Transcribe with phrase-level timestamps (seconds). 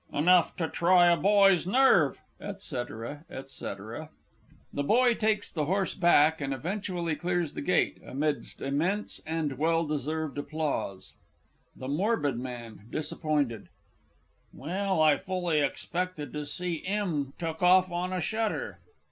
[0.11, 2.21] Enough to try a boy's nerve!
[2.39, 2.75] &c.,
[3.45, 3.65] &c.
[3.67, 4.09] [The
[4.83, 10.39] Boy takes the horse back, and eventually clears the gate amidst immense and well deserved
[10.39, 11.13] applause.
[11.75, 13.69] THE MORBID MAN (disappointed).
[14.51, 18.79] Well, I fully expected to see 'im took off on a shutter.